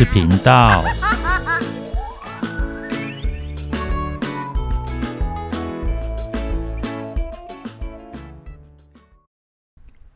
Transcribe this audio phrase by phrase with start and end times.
[0.00, 0.82] 是频道。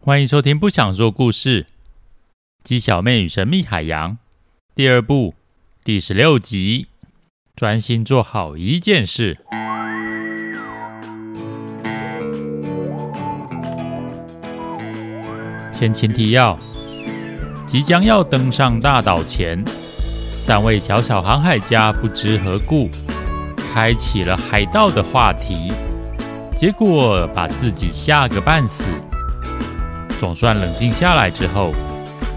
[0.01, 1.65] 欢迎收听《不想说故事》，
[2.63, 4.17] 鸡小妹与神秘海洋
[4.75, 5.35] 第二部
[5.85, 6.87] 第十六集，
[7.55, 9.37] 专心做好一件事。
[15.71, 16.59] 前情提要。
[17.75, 19.61] 即将要登上大岛前，
[20.31, 22.89] 三位小小航海家不知何故，
[23.57, 25.73] 开启了海盗的话题，
[26.57, 28.85] 结果把自己吓个半死。
[30.21, 31.73] 总算冷静下来之后，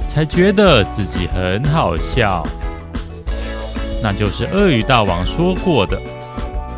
[0.10, 2.44] 才觉得自己很好笑。
[4.02, 6.02] 那就是鳄鱼大王说过的：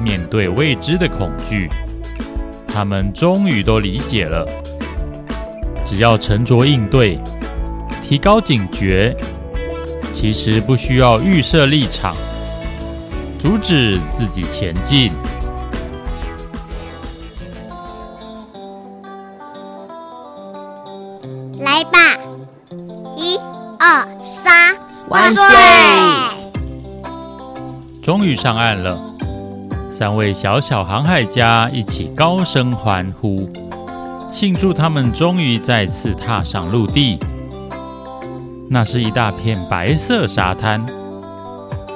[0.03, 1.69] 面对未知的恐惧，
[2.67, 4.45] 他们终于都理解了。
[5.85, 7.17] 只要沉着应对。
[8.09, 9.15] 提高警觉，
[10.11, 12.15] 其实不需要预设立场，
[13.37, 15.11] 阻止自己前进。
[21.59, 22.17] 来吧，
[23.15, 23.37] 一、
[23.77, 24.75] 二、三，
[25.09, 25.43] 万岁！
[28.01, 28.99] 终于上岸了，
[29.91, 33.47] 三位小小航海家一起高声欢呼，
[34.27, 37.19] 庆祝他们终于再次踏上陆地。
[38.71, 40.85] 那是一大片白色沙滩，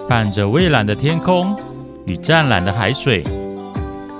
[0.10, 1.56] 伴着蔚蓝的天空
[2.06, 3.24] 与湛蓝的海水，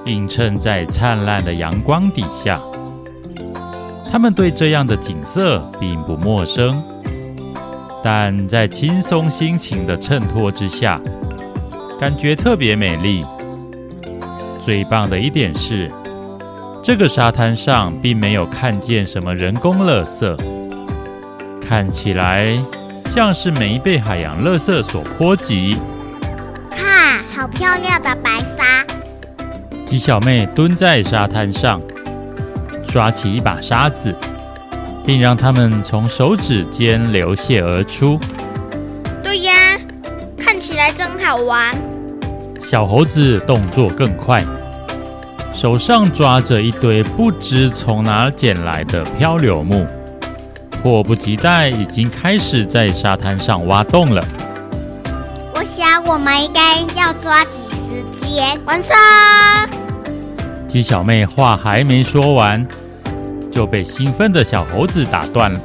[0.06, 2.62] 映衬在灿烂的阳光底下。
[4.12, 6.80] 他们对这样的景色并不陌生，
[8.04, 11.02] 但在轻松心情的衬托之下，
[12.00, 13.26] 感觉特别美丽。
[14.60, 15.92] 最棒的一点是，
[16.84, 20.53] 这个沙滩上并没有看见什么人工垃圾。
[21.68, 22.58] 看起来
[23.10, 25.78] 像是没被海洋垃圾所波及。
[26.70, 28.86] 看，好漂亮的白沙！
[29.86, 31.82] 鸡小妹蹲在沙滩上，
[32.88, 34.14] 抓起一把沙子，
[35.06, 38.20] 并让它们从手指间流泻而出。
[39.22, 39.54] 对呀，
[40.38, 41.76] 看起来真好玩。
[42.62, 44.44] 小猴子动作更快，
[45.52, 49.86] 手上抓着一堆不知从哪捡来的漂流木。
[50.84, 54.22] 迫不及待，已经开始在沙滩上挖洞了。
[55.56, 58.60] 我想，我们应该要抓紧时间。
[58.66, 58.94] 完成。
[60.68, 62.68] 鸡小妹话还没说完，
[63.50, 65.60] 就被兴奋的小猴子打断了。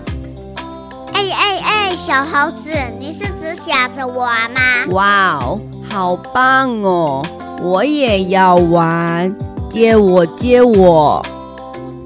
[1.14, 4.60] 哎哎哎，小猴子，你是只想着玩吗？
[4.90, 7.26] 哇哦，好棒哦！
[7.60, 9.34] 我也要玩，
[9.68, 11.26] 接我，接我。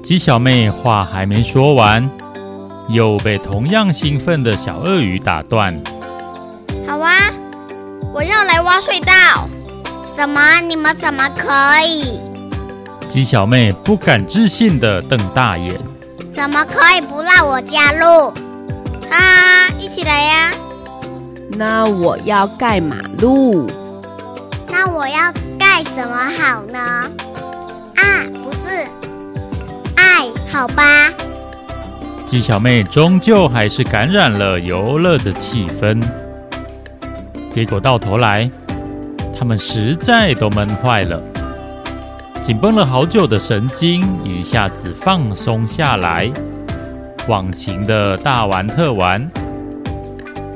[0.01, 2.09] 鸡小妹话还没说完。
[2.89, 5.81] 又被同样兴奋的小鳄鱼打断。
[6.87, 7.31] 好啊，
[8.13, 9.47] 我要来挖隧道。
[10.05, 10.41] 什么？
[10.67, 11.49] 你们怎么可
[11.87, 12.19] 以？
[13.09, 15.79] 鸡小妹不敢置信的瞪大眼。
[16.31, 18.29] 怎么可以不让我加入？
[19.09, 20.51] 哈哈哈，一起来呀！
[21.57, 23.69] 那我要盖马路。
[24.67, 26.79] 那我要盖什么好呢？
[27.95, 28.87] 啊，不是，
[29.95, 31.11] 爱，好吧。
[32.33, 36.01] 鸡小妹终究还是感染了游乐的气氛，
[37.51, 38.49] 结果到头来，
[39.37, 41.21] 他们实在都闷坏了，
[42.41, 46.27] 紧绷了好久的神经一下子放松下来，
[47.27, 49.29] 忘情的大玩特玩，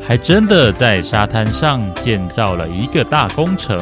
[0.02, 3.78] 还真的在沙滩上建造了一个大工程，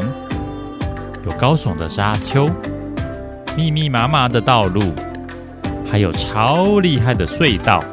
[1.26, 2.50] 有高耸的沙丘，
[3.56, 4.82] 密密麻麻的道路。
[5.90, 7.84] 还有超厉害的隧道。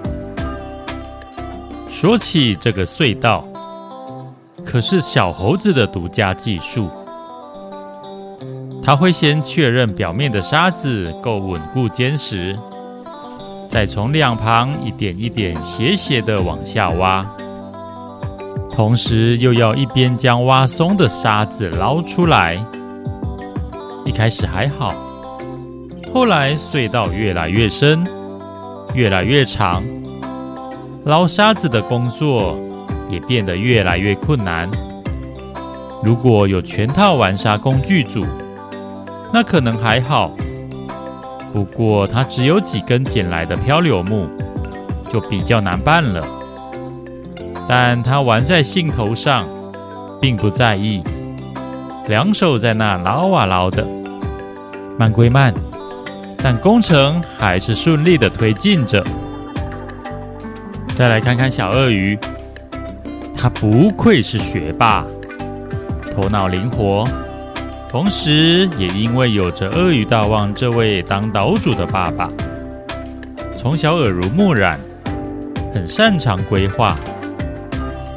[1.88, 3.44] 说起这个隧道，
[4.64, 6.90] 可是小猴子的独家技术。
[8.82, 12.58] 他会先确认表面的沙子够稳固坚实，
[13.68, 17.24] 再从两旁一点一点斜斜的往下挖，
[18.72, 22.58] 同时又要一边将挖松的沙子捞出来。
[24.04, 24.92] 一开始还好。
[26.14, 28.06] 后来隧道越来越深，
[28.92, 29.82] 越来越长，
[31.06, 32.54] 捞沙子的工作
[33.08, 34.70] 也变得越来越困难。
[36.04, 38.26] 如果有全套玩沙工具组，
[39.32, 40.30] 那可能还好。
[41.50, 44.28] 不过他只有几根捡来的漂流木，
[45.10, 46.20] 就比较难办了。
[47.66, 49.46] 但他玩在兴头上，
[50.20, 51.02] 并不在意，
[52.06, 53.86] 两手在那捞啊捞的，
[54.98, 55.54] 慢归慢，
[56.42, 59.04] 但工程还是顺利的推进着。
[60.96, 62.18] 再来看看小鳄鱼，
[63.36, 65.04] 他不愧是学霸，
[66.14, 67.06] 头脑灵活。
[67.88, 72.30] 同时，也因为有着鳄鱼大王这位当岛主的爸爸，
[73.56, 74.80] 从小耳濡目染，
[75.74, 76.98] 很擅长规划。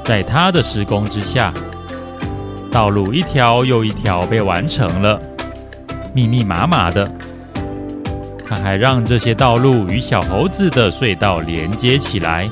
[0.04, 1.54] 在他的施工之下，
[2.72, 5.20] 道路一条又一条被完成了，
[6.14, 7.10] 密密麻麻的。
[8.48, 12.50] 他还让这些道路与小猴子的隧道连接起来，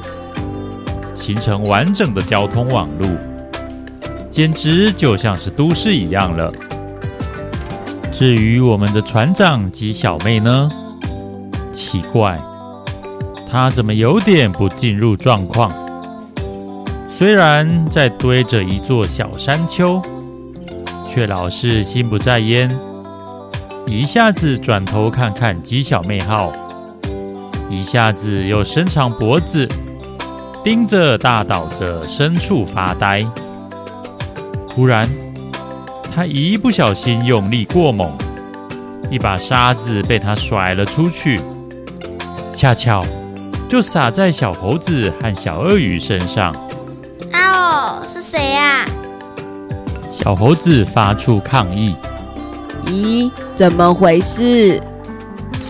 [1.13, 3.07] 形成完整的交通网路，
[4.29, 6.51] 简直就像是都市一样了。
[8.11, 10.69] 至于我们的船长及小妹呢？
[11.71, 12.39] 奇怪，
[13.49, 15.71] 她怎么有点不进入状况？
[17.09, 20.01] 虽然在堆着一座小山丘，
[21.07, 22.75] 却老是心不在焉，
[23.85, 26.51] 一下子转头看看鸡小妹号，
[27.69, 29.67] 一下子又伸长脖子
[30.63, 33.25] 盯着大岛的深处发呆。
[34.69, 35.07] 突然，
[36.13, 38.11] 他一不小心用力过猛，
[39.11, 41.39] 一把沙子被他甩了出去，
[42.53, 43.05] 恰巧
[43.69, 46.51] 就洒在小猴子和小鳄鱼身上。
[47.31, 48.85] 啊哦，是谁呀？
[50.11, 51.95] 小猴子发出抗议。
[52.85, 54.81] 咦，怎么回事？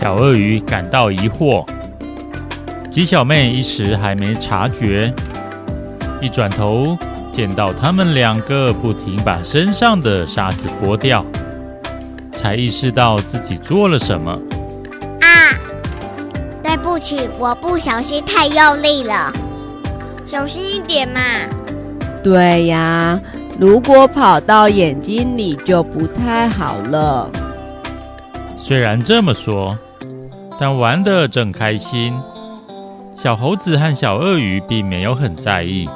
[0.00, 1.64] 小鳄鱼感到疑惑。
[2.90, 5.12] 鸡小妹一时还没察觉，
[6.20, 6.96] 一转头。
[7.32, 11.26] 见到他们两个不停把身上的沙子拨掉，
[12.32, 14.30] 才意识到自己做了什么。
[15.20, 15.26] 啊，
[16.62, 19.32] 对不起，我不小心太用力了，
[20.24, 21.20] 小心一点嘛。
[22.22, 23.18] 对呀，
[23.58, 27.30] 如果跑到眼睛里就不太好了。
[28.58, 29.78] 虽然这么说，
[30.58, 32.12] 但玩得正开心，
[33.14, 35.88] 小猴子和小鳄鱼并没有很在意。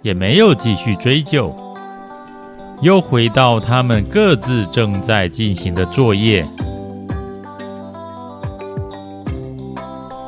[0.00, 1.54] 也没有继续追究，
[2.80, 6.46] 又回到他们各自正在进行的作业。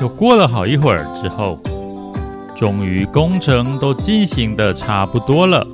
[0.01, 1.57] 又过了好一会儿之后，
[2.57, 5.65] 终于工程都进行的差不多了。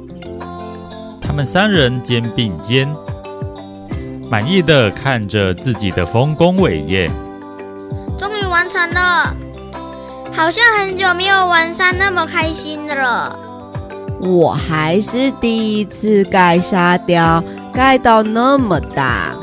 [1.37, 2.89] 他们三人肩并肩，
[4.31, 7.11] 满意的看着自己的丰功伟业。
[8.19, 9.37] 终于完成了，
[10.33, 13.39] 好像很久没有玩沙那么开心的了。
[14.23, 19.35] 我还是第一次盖沙雕，盖到那么大。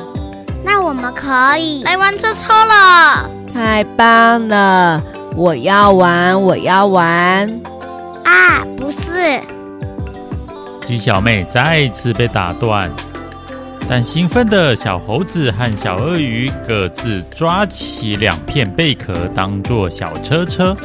[0.66, 3.30] 那我们可以来玩车车了。
[3.54, 5.00] 太棒了！
[5.36, 7.62] 我要玩，我要玩。
[8.26, 8.66] 啊。
[10.86, 12.92] 鸡小妹再一次被打断，
[13.88, 20.76] 但兴奋的小猴子和小鳄鱼各自抓起两片贝壳当做小车车。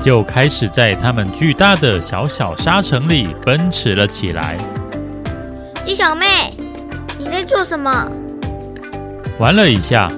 [0.00, 4.56] 就开始在他们巨大的小小沙城里奔驰了起来。
[5.86, 6.52] 鸡小妹，
[7.18, 8.06] 你在做什么？
[9.38, 10.12] 玩了一下，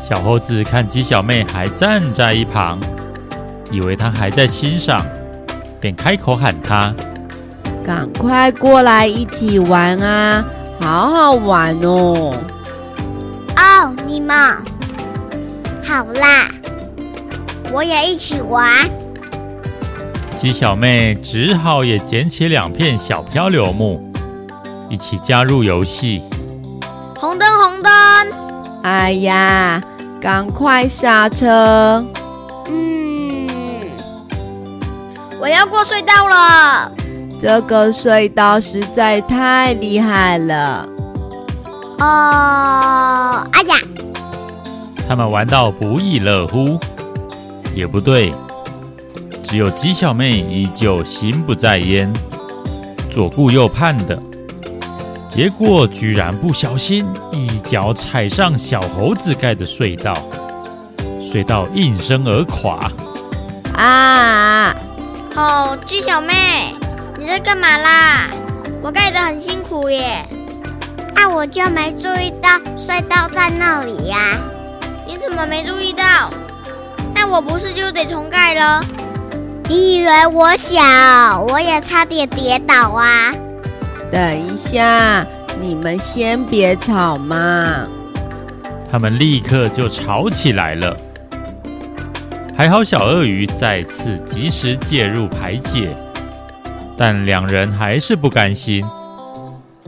[0.00, 2.78] 小猴子看鸡小妹还站在一旁，
[3.72, 5.04] 以为她还在欣赏，
[5.80, 6.94] 便开口喊她
[7.90, 10.44] ：“赶快过来一起玩啊，
[10.80, 12.32] 好好玩哦！”
[13.58, 14.32] 哦，你们
[15.82, 16.48] 好啦。
[17.72, 18.88] 我也一起玩。
[20.36, 24.00] 鸡小妹只好也捡起两片小漂流木，
[24.88, 26.22] 一起加入游戏。
[27.18, 27.92] 红灯，红灯！
[28.84, 29.82] 哎呀，
[30.20, 32.06] 赶快刹车！
[32.68, 33.48] 嗯，
[35.40, 36.92] 我要过隧道了。
[37.40, 40.86] 这个隧道实在太厉害了。
[41.98, 43.76] 哦，哎呀！
[45.08, 46.78] 他们玩到不亦乐乎。
[47.74, 48.34] 也不对，
[49.42, 52.12] 只有鸡小妹依旧心不在焉，
[53.10, 54.20] 左顾右盼的，
[55.28, 60.16] 结果居然不小心一脚踩上小猴子盖的隧道，
[61.20, 62.90] 隧道应声而垮。
[63.74, 64.74] 啊！
[65.36, 66.74] 哦，鸡小妹，
[67.20, 68.30] 你在干嘛啦？
[68.82, 70.24] 我盖得很辛苦耶。
[71.14, 72.48] 啊，我就没注意到
[72.78, 74.38] 隧道在那里呀。
[75.06, 76.30] 你怎么没注意到？
[77.14, 78.82] 那我不是就得重盖了？
[79.68, 83.30] 你以为我小，我也差点跌倒啊！
[84.10, 85.26] 等一下，
[85.60, 87.86] 你们先别吵嘛。
[88.90, 90.96] 他们立刻就吵起来了。
[92.56, 95.94] 还好小鳄鱼再次及时介入排解，
[97.00, 98.84] 但两人还是不甘心。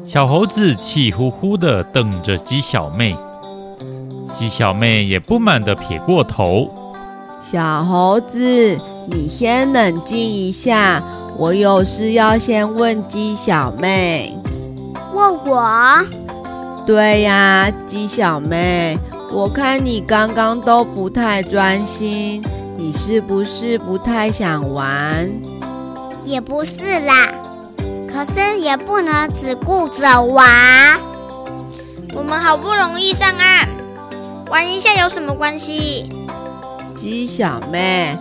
[0.02, 3.14] 小猴子气呼呼地瞪着鸡小妹，
[4.32, 6.74] 鸡小妹也不满地撇过头。
[7.42, 11.02] 小猴子，你先冷静一下，
[11.36, 14.34] 我有事要先问鸡小妹。
[15.12, 16.02] 问我？
[16.86, 18.98] 对呀，鸡小妹，
[19.30, 22.42] 我看你刚刚都不太专心，
[22.74, 25.30] 你是不是不太想玩？
[26.24, 27.28] 也不是啦，
[28.08, 30.46] 可是也不能只顾着玩。
[32.14, 33.68] 我们好不容易上岸，
[34.50, 36.12] 玩一下有什么关系？
[36.96, 38.16] 鸡小妹，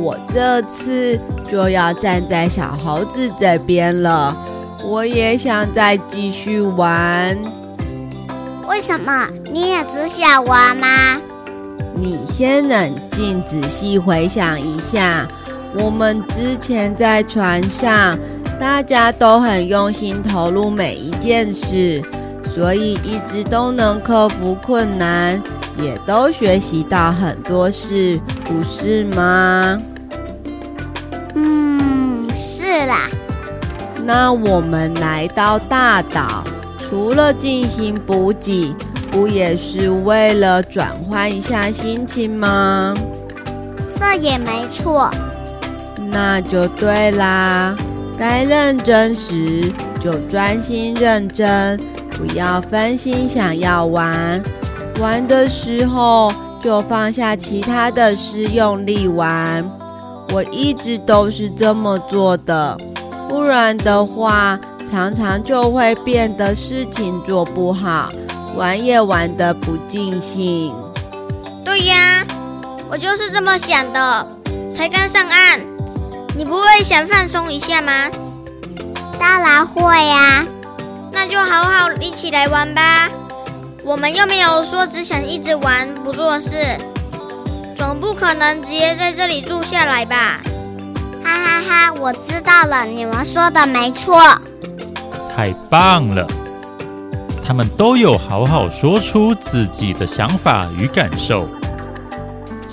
[0.00, 1.18] 我这次
[1.50, 4.36] 就要站在小猴子这边了。
[4.84, 7.36] 我也想再继续玩。
[8.68, 9.28] 为什么？
[9.50, 11.20] 你也只想玩吗？
[11.94, 15.26] 你先冷静，仔细回想一下，
[15.78, 18.18] 我们之前在船上，
[18.58, 22.02] 大家都很用心投入每一件事，
[22.44, 25.42] 所以一直都能克服困难。
[25.78, 29.78] 也都学习到很多事，不是吗？
[31.34, 33.08] 嗯，是啦。
[34.02, 36.42] 那我们来到大岛，
[36.78, 38.74] 除了进行补给，
[39.10, 42.94] 不也是为了转换一下心情吗？
[43.98, 45.10] 这也没错。
[46.10, 47.76] 那就对啦，
[48.18, 51.78] 该认真时就专心认真，
[52.12, 54.42] 不要分心想要玩。
[54.98, 56.32] 玩的时候
[56.62, 59.64] 就放下其他的事，用力玩。
[60.32, 62.76] 我一直都是这么做的，
[63.28, 64.58] 不然的话，
[64.90, 68.10] 常常就会变得事情做不好，
[68.56, 70.72] 玩也玩得不尽兴。
[71.64, 72.24] 对呀，
[72.88, 74.26] 我就是这么想的。
[74.72, 75.60] 才刚上岸，
[76.36, 78.10] 你不会想放松一下吗？
[79.18, 80.44] 当然会呀，
[81.10, 83.08] 那就好好一起来玩吧。
[83.82, 86.76] 我们又没有说只想一直玩不做事，
[87.74, 90.38] 总不可能直接在这里住下来吧？
[91.24, 91.92] 哈哈哈！
[91.94, 94.20] 我知道了，你们说的没错。
[95.34, 96.26] 太棒了，
[97.46, 101.48] 他们都有好好说出自己的想法与感受。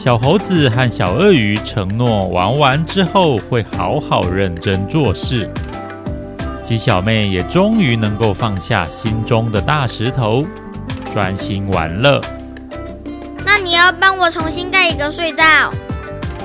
[0.04, 5.50] 小猴子和小鳄鱼承诺玩完之后会好好认真做事。
[6.62, 10.46] 鸡小妹也终于能够放下心中的大石头。
[11.14, 12.20] 专心玩乐。
[13.46, 15.72] 那你要帮我重新盖一个隧道？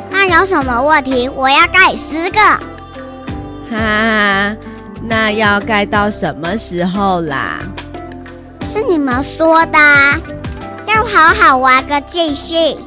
[0.08, 1.28] 那有什么问题？
[1.28, 2.38] 我要盖十个。
[2.40, 4.56] 哈哈，
[5.02, 7.58] 那要盖到什么时候啦？
[8.62, 9.78] 是你们说的，
[10.86, 12.78] 要好好玩个尽兴。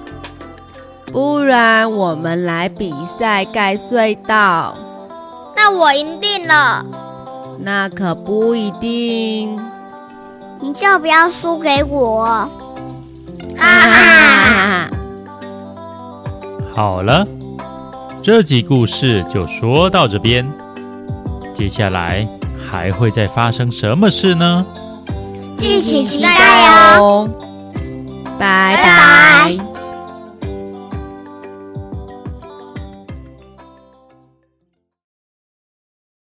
[1.12, 4.76] 不然我们来比赛盖隧道。
[5.56, 6.86] 那我赢定了。
[7.60, 9.60] 那可不一定。
[10.64, 12.48] 你就不要输给我，哈
[13.60, 14.90] 哈！
[16.76, 17.26] 好了，
[18.22, 20.48] 这集故事就说到这边，
[21.52, 22.28] 接下来
[22.70, 24.64] 还会再发生什么事呢？
[25.58, 26.30] 敬请期待
[27.00, 27.28] 哦！
[28.38, 28.76] 拜拜。
[28.76, 29.01] 拜拜。